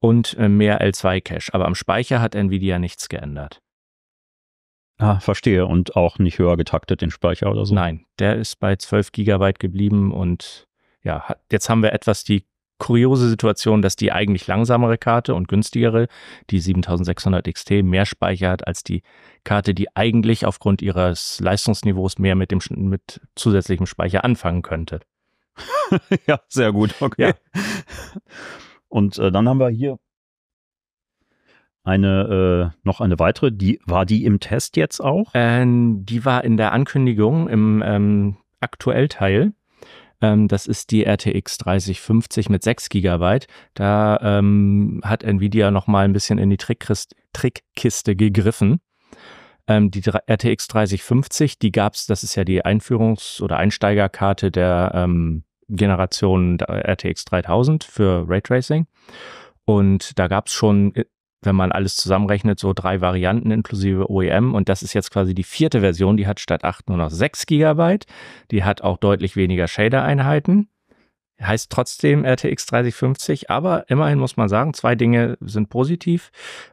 und 0.00 0.36
äh, 0.38 0.48
mehr 0.48 0.80
L2-Cache. 0.80 1.52
Aber 1.52 1.66
am 1.66 1.74
Speicher 1.74 2.20
hat 2.20 2.34
Nvidia 2.34 2.78
nichts 2.78 3.08
geändert. 3.08 3.62
Ah, 4.98 5.18
verstehe. 5.18 5.66
Und 5.66 5.96
auch 5.96 6.18
nicht 6.18 6.38
höher 6.38 6.56
getaktet, 6.56 7.02
den 7.02 7.10
Speicher 7.10 7.50
oder 7.50 7.66
so? 7.66 7.74
Nein, 7.74 8.06
der 8.18 8.36
ist 8.36 8.60
bei 8.60 8.76
12 8.76 9.12
Gigabyte 9.12 9.58
geblieben 9.58 10.12
und 10.12 10.66
ja, 11.02 11.36
jetzt 11.50 11.68
haben 11.68 11.82
wir 11.82 11.92
etwas 11.92 12.24
die 12.24 12.46
kuriose 12.78 13.28
Situation, 13.28 13.82
dass 13.82 13.96
die 13.96 14.12
eigentlich 14.12 14.46
langsamere 14.46 14.98
Karte 14.98 15.34
und 15.34 15.48
günstigere, 15.48 16.08
die 16.50 16.58
7600 16.58 17.46
XT, 17.52 17.70
mehr 17.82 18.04
Speicher 18.04 18.50
hat 18.50 18.66
als 18.66 18.82
die 18.82 19.02
Karte, 19.44 19.74
die 19.74 19.94
eigentlich 19.96 20.44
aufgrund 20.44 20.82
ihres 20.82 21.40
Leistungsniveaus 21.40 22.18
mehr 22.18 22.34
mit 22.34 22.50
dem 22.50 22.60
mit 22.76 23.20
zusätzlichem 23.36 23.86
Speicher 23.86 24.24
anfangen 24.24 24.62
könnte. 24.62 25.00
ja, 26.26 26.40
sehr 26.48 26.72
gut. 26.72 26.94
Okay. 27.00 27.28
Ja. 27.28 27.60
Und 28.88 29.18
äh, 29.18 29.30
dann 29.30 29.48
haben 29.48 29.58
wir 29.58 29.68
hier 29.68 29.98
eine 31.84 32.72
äh, 32.72 32.78
noch 32.82 33.00
eine 33.00 33.18
weitere. 33.18 33.52
Die 33.52 33.78
war 33.84 34.06
die 34.06 34.24
im 34.24 34.40
Test 34.40 34.76
jetzt 34.76 35.00
auch? 35.00 35.30
Ähm, 35.34 36.04
die 36.04 36.24
war 36.24 36.42
in 36.44 36.56
der 36.56 36.72
Ankündigung 36.72 37.48
im 37.48 37.82
ähm, 37.84 38.36
Aktuellteil. 38.60 39.52
Ähm, 40.20 40.48
das 40.48 40.66
ist 40.66 40.90
die 40.90 41.04
RTX 41.04 41.58
3050 41.58 42.48
mit 42.48 42.62
6 42.62 42.88
GB. 42.88 43.40
Da 43.74 44.18
ähm, 44.22 45.00
hat 45.04 45.22
Nvidia 45.22 45.70
noch 45.70 45.86
mal 45.86 46.04
ein 46.04 46.14
bisschen 46.14 46.38
in 46.38 46.50
die 46.50 46.56
Trickkiste 46.56 48.16
gegriffen. 48.16 48.80
Ähm, 49.66 49.90
die 49.90 50.00
RTX 50.00 50.68
3050, 50.68 51.58
die 51.58 51.72
gab 51.72 51.94
es, 51.94 52.06
das 52.06 52.22
ist 52.22 52.34
ja 52.34 52.44
die 52.44 52.64
Einführungs- 52.64 53.42
oder 53.42 53.58
Einsteigerkarte 53.58 54.50
der 54.50 54.92
ähm, 54.94 55.44
Generation 55.68 56.58
RTX 56.60 57.24
3000 57.26 57.84
für 57.84 58.26
Raytracing. 58.28 58.86
Und 59.64 60.18
da 60.18 60.28
gab 60.28 60.46
es 60.46 60.52
schon, 60.52 60.92
wenn 61.44 61.56
man 61.56 61.72
alles 61.72 61.96
zusammenrechnet, 61.96 62.58
so 62.58 62.72
drei 62.72 63.00
Varianten 63.00 63.50
inklusive 63.50 64.10
OEM. 64.10 64.54
Und 64.54 64.68
das 64.68 64.82
ist 64.82 64.94
jetzt 64.94 65.10
quasi 65.10 65.34
die 65.34 65.44
vierte 65.44 65.80
Version. 65.80 66.16
Die 66.16 66.26
hat 66.26 66.40
statt 66.40 66.64
8 66.64 66.88
nur 66.88 66.98
noch 66.98 67.10
6 67.10 67.46
GB. 67.46 67.98
Die 68.50 68.64
hat 68.64 68.82
auch 68.82 68.98
deutlich 68.98 69.36
weniger 69.36 69.68
Shader-Einheiten. 69.68 70.68
Heißt 71.42 71.70
trotzdem 71.70 72.24
RTX 72.24 72.66
3050, 72.66 73.50
aber 73.50 73.90
immerhin 73.90 74.20
muss 74.20 74.36
man 74.36 74.48
sagen, 74.48 74.72
zwei 74.72 74.94
Dinge 74.94 75.36
sind 75.40 75.68
positiv. 75.68 76.30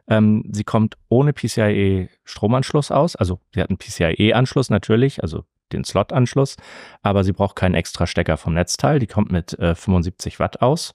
Ähm, 0.08 0.44
sie 0.52 0.62
kommt 0.62 0.96
ohne 1.08 1.32
PCIe 1.32 2.08
Stromanschluss 2.24 2.92
aus, 2.92 3.16
also 3.16 3.40
sie 3.52 3.60
hat 3.60 3.70
einen 3.70 3.78
PCIe-Anschluss 3.78 4.70
natürlich, 4.70 5.20
also 5.20 5.44
den 5.72 5.84
Slot-Anschluss, 5.84 6.56
aber 7.02 7.24
sie 7.24 7.32
braucht 7.32 7.56
keinen 7.56 7.74
extra 7.74 8.06
Stecker 8.06 8.36
vom 8.36 8.54
Netzteil. 8.54 9.00
Die 9.00 9.08
kommt 9.08 9.32
mit 9.32 9.58
äh, 9.58 9.74
75 9.74 10.38
Watt 10.38 10.62
aus. 10.62 10.94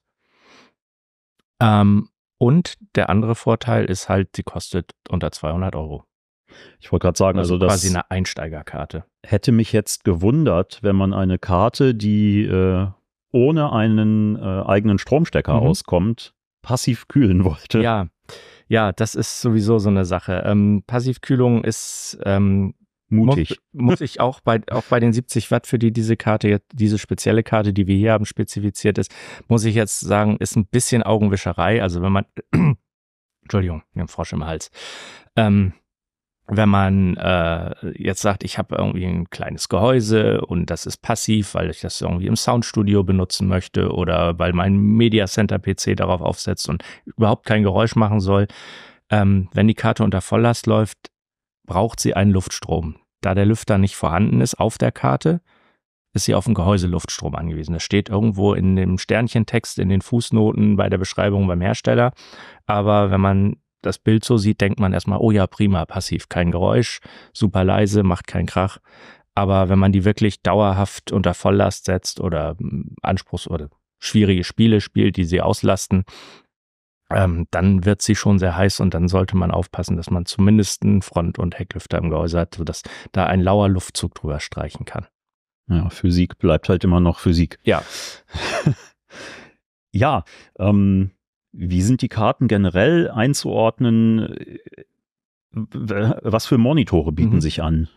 Ähm, 1.59 2.09
und 2.37 2.75
der 2.95 3.09
andere 3.09 3.35
Vorteil 3.35 3.85
ist 3.85 4.09
halt, 4.09 4.35
sie 4.35 4.43
kostet 4.43 4.91
unter 5.09 5.31
200 5.31 5.75
Euro. 5.75 6.03
Ich 6.79 6.91
wollte 6.91 7.05
gerade 7.05 7.17
sagen, 7.17 7.39
also, 7.39 7.55
also 7.55 7.65
das 7.65 7.73
quasi 7.73 7.89
eine 7.89 8.09
Einsteigerkarte. 8.09 9.05
Hätte 9.25 9.51
mich 9.51 9.73
jetzt 9.73 10.03
gewundert, 10.03 10.79
wenn 10.81 10.95
man 10.95 11.13
eine 11.13 11.37
Karte, 11.37 11.93
die 11.93 12.43
äh, 12.43 12.87
ohne 13.31 13.73
einen 13.73 14.35
äh, 14.37 14.63
eigenen 14.65 14.97
Stromstecker 14.97 15.59
mhm. 15.59 15.67
auskommt, 15.67 16.33
passiv 16.61 17.07
kühlen 17.07 17.43
wollte. 17.43 17.81
Ja, 17.81 18.07
ja, 18.67 18.91
das 18.91 19.15
ist 19.15 19.41
sowieso 19.41 19.79
so 19.79 19.89
eine 19.89 20.05
Sache. 20.05 20.43
Ähm, 20.45 20.83
Passivkühlung 20.85 21.63
ist 21.63 22.19
ähm, 22.23 22.75
mutig. 23.09 23.59
Muss, 23.71 23.91
muss, 23.91 24.01
ich 24.01 24.19
auch 24.19 24.39
bei, 24.41 24.61
auch 24.69 24.83
bei 24.83 24.99
den 24.99 25.13
70 25.13 25.51
Watt, 25.51 25.67
für 25.67 25.79
die 25.79 25.91
diese 25.91 26.17
Karte, 26.17 26.61
diese 26.73 26.97
spezielle 26.97 27.43
Karte, 27.43 27.73
die 27.73 27.87
wir 27.87 27.95
hier 27.95 28.13
haben, 28.13 28.25
spezifiziert 28.25 28.97
ist, 28.97 29.13
muss 29.47 29.65
ich 29.65 29.75
jetzt 29.75 29.99
sagen, 29.99 30.37
ist 30.37 30.55
ein 30.55 30.65
bisschen 30.65 31.03
Augenwischerei. 31.03 31.81
Also 31.81 32.01
wenn 32.01 32.11
man, 32.11 32.25
Entschuldigung, 33.41 33.83
wir 33.93 34.01
haben 34.01 34.07
Frosch 34.07 34.33
im 34.33 34.45
Hals. 34.45 34.71
Ähm, 35.35 35.73
wenn 36.49 36.69
man 36.69 37.17
äh, 37.17 37.75
jetzt 38.01 38.21
sagt, 38.21 38.43
ich 38.43 38.57
habe 38.57 38.75
irgendwie 38.75 39.05
ein 39.05 39.29
kleines 39.29 39.67
Gehäuse 39.67 40.41
und 40.41 40.69
das 40.69 40.85
ist 40.85 41.01
passiv, 41.01 41.55
weil 41.55 41.69
ich 41.69 41.81
das 41.81 41.99
irgendwie 41.99 42.27
im 42.27 42.37
Soundstudio 42.37 43.03
benutzen 43.03 43.49
möchte 43.49 43.91
oder 43.91 44.39
weil 44.39 44.53
mein 44.53 44.77
Media 44.77 45.27
Center 45.27 45.59
PC 45.59 45.97
darauf 45.97 46.21
aufsetzt 46.21 46.69
und 46.69 46.83
überhaupt 47.05 47.45
kein 47.45 47.63
Geräusch 47.63 47.95
machen 47.95 48.21
soll. 48.21 48.47
Ähm, 49.09 49.49
wenn 49.53 49.67
die 49.67 49.73
Karte 49.73 50.03
unter 50.03 50.21
Volllast 50.21 50.67
läuft, 50.67 51.11
braucht 51.67 51.99
sie 51.99 52.15
einen 52.15 52.31
Luftstrom. 52.31 52.95
Da 53.21 53.35
der 53.35 53.45
Lüfter 53.45 53.77
nicht 53.77 53.95
vorhanden 53.95 54.41
ist 54.41 54.59
auf 54.59 54.79
der 54.79 54.91
Karte, 54.91 55.41
ist 56.13 56.25
sie 56.25 56.33
auf 56.33 56.45
den 56.45 56.55
Gehäuseluftstrom 56.55 57.35
angewiesen. 57.35 57.73
Das 57.73 57.83
steht 57.83 58.09
irgendwo 58.09 58.53
in 58.53 58.75
dem 58.75 58.97
Sternchentext, 58.97 59.77
in 59.77 59.89
den 59.89 60.01
Fußnoten 60.01 60.75
bei 60.75 60.89
der 60.89 60.97
Beschreibung 60.97 61.45
beim 61.45 61.61
Hersteller. 61.61 62.13
Aber 62.65 63.11
wenn 63.11 63.21
man 63.21 63.57
das 63.81 63.99
Bild 63.99 64.23
so 64.23 64.37
sieht, 64.37 64.61
denkt 64.61 64.79
man 64.79 64.93
erstmal, 64.93 65.19
oh 65.19 65.31
ja, 65.31 65.45
prima, 65.45 65.85
passiv, 65.85 66.29
kein 66.29 66.51
Geräusch, 66.51 66.99
super 67.33 67.63
leise, 67.63 68.01
macht 68.01 68.27
keinen 68.27 68.47
Krach. 68.47 68.79
Aber 69.35 69.69
wenn 69.69 69.77
man 69.77 69.91
die 69.91 70.03
wirklich 70.03 70.41
dauerhaft 70.41 71.11
unter 71.11 71.35
Volllast 71.35 71.85
setzt 71.85 72.19
oder 72.19 72.55
hm, 72.57 72.95
Anspruchs- 73.03 73.47
oder 73.47 73.69
schwierige 73.99 74.43
Spiele 74.43 74.81
spielt, 74.81 75.17
die 75.17 75.25
sie 75.25 75.41
auslasten, 75.41 76.05
ähm, 77.09 77.47
dann 77.51 77.85
wird 77.85 78.01
sie 78.01 78.15
schon 78.15 78.39
sehr 78.39 78.55
heiß 78.55 78.79
und 78.79 78.93
dann 78.93 79.07
sollte 79.07 79.37
man 79.37 79.51
aufpassen, 79.51 79.97
dass 79.97 80.09
man 80.09 80.25
zumindest 80.25 80.83
einen 80.83 81.01
Front- 81.01 81.39
und 81.39 81.57
Hecklüfter 81.57 81.97
im 81.97 82.09
Gehäuse 82.09 82.39
hat, 82.39 82.55
sodass 82.55 82.83
da 83.11 83.25
ein 83.25 83.41
lauer 83.41 83.69
Luftzug 83.69 84.15
drüber 84.15 84.39
streichen 84.39 84.85
kann. 84.85 85.07
Ja, 85.69 85.89
Physik 85.89 86.37
bleibt 86.37 86.69
halt 86.69 86.83
immer 86.83 86.99
noch 86.99 87.19
Physik. 87.19 87.59
Ja. 87.63 87.83
ja, 89.91 90.23
ähm, 90.59 91.11
wie 91.51 91.81
sind 91.81 92.01
die 92.01 92.09
Karten 92.09 92.47
generell 92.47 93.09
einzuordnen? 93.09 94.59
Was 95.51 96.45
für 96.45 96.57
Monitore 96.57 97.11
bieten 97.11 97.35
mhm. 97.35 97.41
sich 97.41 97.63
an? 97.63 97.89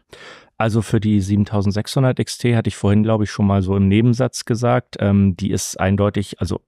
Also 0.57 0.83
für 0.83 1.01
die 1.01 1.21
7600 1.21 2.19
XT 2.25 2.45
hatte 2.55 2.69
ich 2.69 2.77
vorhin, 2.77 3.03
glaube 3.03 3.25
ich, 3.25 3.31
schon 3.31 3.47
mal 3.47 3.63
so 3.63 3.77
im 3.77 3.89
Nebensatz 3.89 4.45
gesagt. 4.45 4.97
Ähm, 4.99 5.37
die 5.37 5.51
ist 5.51 5.81
eindeutig, 5.81 6.41
also 6.41 6.61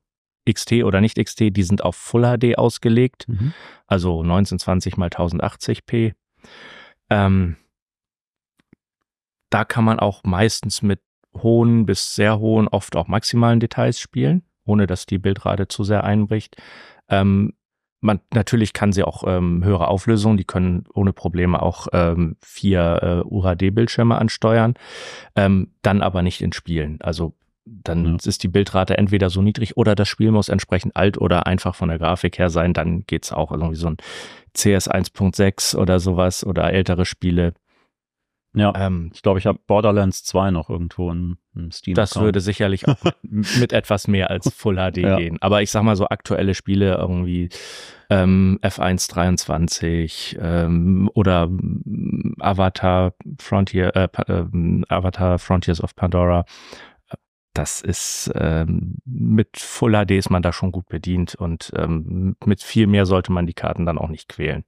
XT 0.51 0.85
oder 0.85 1.01
nicht 1.01 1.23
XT, 1.23 1.57
die 1.57 1.63
sind 1.63 1.85
auf 1.85 1.97
Full 1.97 2.23
HD 2.23 2.59
ausgelegt, 2.59 3.29
mhm. 3.29 3.53
also 3.87 4.21
1920 4.21 4.97
mal 4.97 5.09
1080p. 5.09 6.15
Ähm, 7.11 7.57
da 9.51 9.65
kann 9.65 9.85
man 9.85 10.01
auch 10.01 10.25
meistens 10.25 10.83
mit 10.83 11.01
hohen 11.35 11.87
bis 11.87 12.15
sehr 12.15 12.39
hohen, 12.39 12.69
oft 12.69 12.97
auch 12.97 13.09
maximalen 13.09 13.61
Details 13.61 14.01
spielen, 14.01 14.43
ohne 14.65 14.87
dass 14.87 15.07
die 15.07 15.19
Bildrate 15.19 15.69
zu 15.69 15.85
sehr 15.85 16.05
einbricht. 16.05 16.57
Ähm, 17.09 17.55
man, 18.01 18.21
natürlich 18.35 18.73
kann 18.73 18.93
sie 18.93 19.05
auch 19.05 19.25
ähm, 19.27 19.63
höhere 19.65 19.89
Auflösungen, 19.89 20.37
die 20.37 20.45
können 20.45 20.85
ohne 20.93 21.13
Probleme 21.13 21.63
auch 21.63 21.87
ähm, 21.93 22.37
vier 22.41 23.25
äh, 23.25 23.29
UHD-Bildschirme 23.29 24.19
ansteuern, 24.19 24.75
ähm, 25.37 25.73
dann 25.83 26.03
aber 26.03 26.23
nicht 26.23 26.43
in 26.43 26.53
Spielen. 26.53 27.01
Also 27.01 27.35
dann 27.65 28.05
ja. 28.07 28.17
ist 28.25 28.43
die 28.43 28.49
Bildrate 28.49 28.99
entweder 28.99 29.31
so 29.31 29.43
niedrig 29.43 29.77
oder 29.77 29.95
das 29.95 30.09
Spiel 30.09 30.31
muss 30.31 30.49
entsprechend 30.49 30.97
alt 30.97 31.19
oder 31.19 31.47
einfach 31.47 31.75
von 31.75 31.89
der 31.89 31.99
Grafik 31.99 32.39
her 32.39 32.51
sein, 32.51 32.73
dann 32.73 33.05
geht's 33.07 33.33
auch. 33.33 33.53
Also 33.53 33.65
irgendwie 33.65 33.81
so 33.81 33.89
ein 33.89 33.97
CS 34.55 34.91
1.6 34.91 35.77
oder 35.77 36.01
sowas 36.01 36.45
oder 36.45 36.73
ältere 36.73 37.05
Spiele. 37.05 37.55
Ja, 38.55 38.73
ähm, 38.77 39.11
ich 39.15 39.23
glaube, 39.23 39.39
ich 39.39 39.47
habe 39.47 39.59
Borderlands 39.67 40.25
2 40.25 40.51
noch 40.51 40.69
irgendwo 40.69 41.11
in 41.11 41.39
Steam. 41.71 41.95
Das 41.95 42.17
würde 42.17 42.41
sicherlich 42.41 42.87
auch 42.87 43.03
mit, 43.23 43.59
mit 43.59 43.73
etwas 43.73 44.09
mehr 44.09 44.31
als 44.31 44.53
Full 44.53 44.77
HD 44.77 44.99
ja. 44.99 45.17
gehen. 45.17 45.39
Aber 45.41 45.63
ich 45.63 45.71
sag 45.71 45.83
mal 45.85 45.97
so 45.97 46.09
aktuelle 46.09 46.55
Spiele 46.55 46.97
irgendwie 46.97 47.49
ähm, 48.11 48.59
F1 48.63 49.11
23 49.11 50.39
ähm, 50.39 51.11
oder 51.15 51.49
Avatar 52.41 53.15
Frontier, 53.39 53.97
äh, 53.97 54.09
äh, 54.27 54.45
Avatar 54.89 55.39
Frontiers 55.39 55.83
of 55.83 55.97
Pandora 55.97 56.45
das 57.55 57.81
ist 57.81 58.31
ähm, 58.35 58.97
mit 59.05 59.59
Full 59.59 59.93
HD 59.93 60.13
ist 60.13 60.31
man 60.31 60.43
da 60.43 60.53
schon 60.53 60.73
gut 60.73 60.89
bedient 60.89 61.35
und 61.35 61.73
ähm, 61.77 62.37
mit 62.45 62.63
viel 62.63 62.87
mehr 62.87 63.07
sollte 63.07 63.33
man 63.33 63.47
die 63.47 63.53
Karten 63.53 63.85
dann 63.85 63.99
auch 63.99 64.09
nicht 64.09 64.29
quälen. 64.29 64.65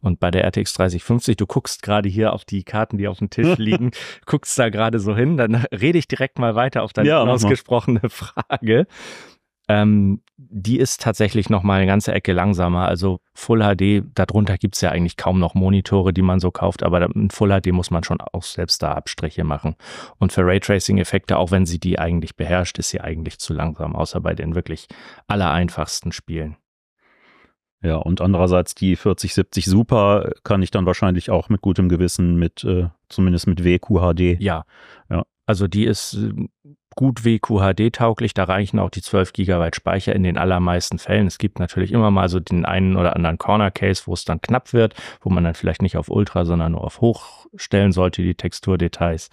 Und 0.00 0.20
bei 0.20 0.30
der 0.30 0.44
RTX 0.44 0.74
3050, 0.74 1.36
du 1.36 1.46
guckst 1.46 1.82
gerade 1.82 2.08
hier 2.08 2.32
auf 2.32 2.44
die 2.44 2.62
Karten, 2.62 2.98
die 2.98 3.08
auf 3.08 3.18
dem 3.18 3.30
Tisch 3.30 3.56
liegen, 3.58 3.90
guckst 4.26 4.58
da 4.58 4.68
gerade 4.68 4.98
so 5.00 5.14
hin, 5.16 5.36
dann 5.36 5.54
rede 5.72 5.98
ich 5.98 6.08
direkt 6.08 6.38
mal 6.38 6.54
weiter 6.54 6.82
auf 6.82 6.92
deine 6.92 7.08
ja, 7.08 7.22
ausgesprochene 7.22 8.00
Frage. 8.08 8.86
Ähm, 9.68 10.20
die 10.36 10.78
ist 10.78 11.00
tatsächlich 11.00 11.48
noch 11.48 11.62
mal 11.62 11.76
eine 11.76 11.86
ganze 11.86 12.12
Ecke 12.12 12.32
langsamer. 12.32 12.86
Also 12.86 13.20
Full 13.34 13.60
HD, 13.60 14.04
darunter 14.14 14.58
gibt's 14.58 14.80
ja 14.80 14.90
eigentlich 14.90 15.16
kaum 15.16 15.38
noch 15.38 15.54
Monitore, 15.54 16.12
die 16.12 16.22
man 16.22 16.40
so 16.40 16.50
kauft, 16.50 16.82
aber 16.82 17.02
in 17.14 17.30
Full 17.30 17.60
HD 17.60 17.72
muss 17.72 17.90
man 17.90 18.04
schon 18.04 18.20
auch 18.20 18.42
selbst 18.42 18.82
da 18.82 18.92
Abstriche 18.92 19.44
machen. 19.44 19.76
Und 20.18 20.32
für 20.32 20.44
Raytracing-Effekte, 20.44 21.38
auch 21.38 21.50
wenn 21.50 21.66
sie 21.66 21.78
die 21.78 21.98
eigentlich 21.98 22.36
beherrscht, 22.36 22.78
ist 22.78 22.90
sie 22.90 23.00
eigentlich 23.00 23.38
zu 23.38 23.54
langsam, 23.54 23.96
außer 23.96 24.20
bei 24.20 24.34
den 24.34 24.54
wirklich 24.54 24.86
allereinfachsten 25.28 26.12
Spielen. 26.12 26.56
Ja, 27.84 27.96
und 27.96 28.22
andererseits 28.22 28.74
die 28.74 28.96
4070 28.96 29.66
Super 29.66 30.32
kann 30.42 30.62
ich 30.62 30.70
dann 30.70 30.86
wahrscheinlich 30.86 31.30
auch 31.30 31.50
mit 31.50 31.60
gutem 31.60 31.90
Gewissen 31.90 32.36
mit, 32.36 32.64
äh, 32.64 32.88
zumindest 33.10 33.46
mit 33.46 33.62
WQHD. 33.62 34.40
Ja. 34.40 34.64
Ja. 35.10 35.24
Also 35.46 35.68
die 35.68 35.84
ist 35.84 36.14
äh, 36.14 36.48
gut 36.94 37.24
WQHD-tauglich. 37.24 38.34
Da 38.34 38.44
reichen 38.44 38.78
auch 38.78 38.90
die 38.90 39.02
12 39.02 39.32
GB 39.32 39.70
Speicher 39.74 40.14
in 40.14 40.22
den 40.22 40.38
allermeisten 40.38 40.98
Fällen. 40.98 41.26
Es 41.26 41.38
gibt 41.38 41.58
natürlich 41.58 41.92
immer 41.92 42.10
mal 42.10 42.28
so 42.28 42.40
den 42.40 42.64
einen 42.64 42.96
oder 42.96 43.16
anderen 43.16 43.38
Corner 43.38 43.70
Case, 43.70 44.02
wo 44.06 44.14
es 44.14 44.24
dann 44.24 44.40
knapp 44.40 44.72
wird, 44.72 44.94
wo 45.20 45.30
man 45.30 45.44
dann 45.44 45.54
vielleicht 45.54 45.82
nicht 45.82 45.96
auf 45.96 46.08
Ultra, 46.08 46.44
sondern 46.44 46.72
nur 46.72 46.84
auf 46.84 47.00
Hoch 47.00 47.46
stellen 47.56 47.92
sollte, 47.92 48.22
die 48.22 48.34
Texturdetails. 48.34 49.30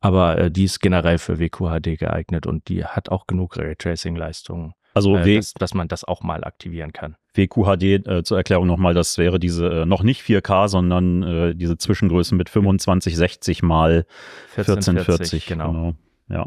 Aber 0.00 0.38
äh, 0.38 0.50
die 0.50 0.64
ist 0.64 0.80
generell 0.80 1.18
für 1.18 1.38
WQHD 1.38 1.98
geeignet 1.98 2.46
und 2.46 2.68
die 2.68 2.84
hat 2.84 3.08
auch 3.08 3.26
genug 3.26 3.56
Raytracing-Leistungen. 3.56 4.74
Also 4.94 5.16
äh, 5.16 5.36
dass, 5.36 5.54
dass, 5.54 5.74
man 5.74 5.88
das 5.88 6.04
auch 6.04 6.22
mal 6.22 6.44
aktivieren 6.44 6.92
kann. 6.92 7.16
WQHD 7.34 8.06
äh, 8.06 8.22
zur 8.22 8.36
Erklärung 8.36 8.68
nochmal, 8.68 8.94
das 8.94 9.18
wäre 9.18 9.40
diese 9.40 9.82
äh, 9.82 9.86
noch 9.86 10.04
nicht 10.04 10.22
4K, 10.22 10.68
sondern 10.68 11.22
äh, 11.22 11.54
diese 11.54 11.76
Zwischengröße 11.76 12.34
mit 12.36 12.48
2560 12.48 13.62
mal 13.62 14.06
1440. 14.56 15.46
1440 15.46 15.46
genau. 15.46 15.72
genau. 15.72 15.94
Ja. 16.28 16.46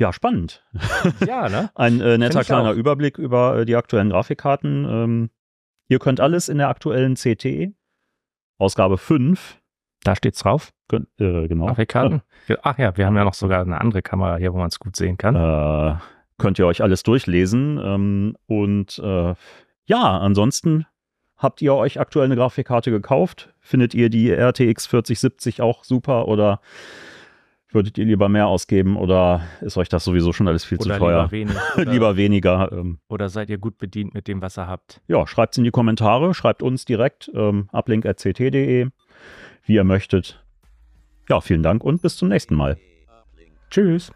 Ja, 0.00 0.14
spannend. 0.14 0.64
Ja, 1.26 1.50
ne? 1.50 1.70
Ein 1.74 2.00
äh, 2.00 2.16
netter 2.16 2.42
kleiner 2.42 2.70
auch. 2.70 2.74
Überblick 2.74 3.18
über 3.18 3.58
äh, 3.58 3.66
die 3.66 3.76
aktuellen 3.76 4.08
Grafikkarten. 4.08 4.86
Ähm, 4.88 5.30
ihr 5.88 5.98
könnt 5.98 6.20
alles 6.20 6.48
in 6.48 6.56
der 6.56 6.70
aktuellen 6.70 7.16
CT, 7.16 7.74
Ausgabe 8.56 8.96
5. 8.96 9.58
Da 10.02 10.16
steht's 10.16 10.38
drauf. 10.38 10.70
Könnt, 10.88 11.08
äh, 11.20 11.46
genau. 11.48 11.66
Grafikkarten. 11.66 12.22
Ach 12.62 12.78
ja, 12.78 12.96
wir 12.96 13.04
haben 13.04 13.14
ja 13.14 13.24
noch 13.24 13.34
sogar 13.34 13.60
eine 13.60 13.78
andere 13.78 14.00
Kamera 14.00 14.38
hier, 14.38 14.54
wo 14.54 14.56
man 14.56 14.68
es 14.68 14.78
gut 14.78 14.96
sehen 14.96 15.18
kann. 15.18 15.36
Äh, 15.36 15.96
könnt 16.38 16.58
ihr 16.58 16.66
euch 16.66 16.82
alles 16.82 17.02
durchlesen. 17.02 17.78
Ähm, 17.84 18.36
und 18.46 18.98
äh, 19.00 19.34
ja, 19.84 20.18
ansonsten 20.18 20.86
habt 21.36 21.60
ihr 21.60 21.74
euch 21.74 22.00
aktuell 22.00 22.24
eine 22.24 22.36
Grafikkarte 22.36 22.90
gekauft? 22.90 23.52
Findet 23.60 23.92
ihr 23.92 24.08
die 24.08 24.30
RTX 24.30 24.86
4070 24.86 25.60
auch 25.60 25.84
super 25.84 26.26
oder 26.26 26.62
Würdet 27.72 27.98
ihr 27.98 28.04
lieber 28.04 28.28
mehr 28.28 28.48
ausgeben 28.48 28.96
oder 28.96 29.42
ist 29.60 29.76
euch 29.76 29.88
das 29.88 30.04
sowieso 30.04 30.32
schon 30.32 30.48
alles 30.48 30.64
viel 30.64 30.78
oder 30.78 30.94
zu 30.94 30.98
teuer? 30.98 31.22
Lieber, 31.22 31.30
wenig, 31.30 31.56
oder, 31.76 31.92
lieber 31.92 32.16
weniger. 32.16 32.72
Ähm. 32.72 32.98
Oder 33.08 33.28
seid 33.28 33.48
ihr 33.48 33.58
gut 33.58 33.78
bedient 33.78 34.12
mit 34.12 34.26
dem, 34.26 34.42
was 34.42 34.58
ihr 34.58 34.66
habt? 34.66 35.00
Ja, 35.06 35.26
schreibt 35.26 35.54
es 35.54 35.58
in 35.58 35.64
die 35.64 35.70
Kommentare, 35.70 36.34
schreibt 36.34 36.62
uns 36.62 36.84
direkt 36.84 37.30
ähm, 37.34 37.68
uplink.ct.de, 37.72 38.88
wie 39.64 39.74
ihr 39.74 39.84
möchtet. 39.84 40.44
Ja, 41.28 41.40
vielen 41.40 41.62
Dank 41.62 41.84
und 41.84 42.02
bis 42.02 42.16
zum 42.16 42.28
nächsten 42.28 42.56
Mal. 42.56 42.76
Tschüss. 43.70 44.10